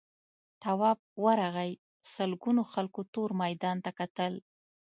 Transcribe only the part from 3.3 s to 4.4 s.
میدان ته کتل.